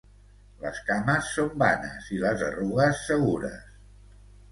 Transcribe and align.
Les 0.61 0.77
cames 0.85 1.27
són 1.35 1.51
vanes 1.63 2.07
i 2.15 2.21
les 2.23 2.41
arrugues 2.47 3.05
segures. 3.11 3.69